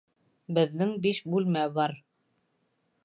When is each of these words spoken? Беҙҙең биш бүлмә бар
Беҙҙең 0.57 0.95
биш 1.05 1.19
бүлмә 1.35 1.67
бар 1.77 1.95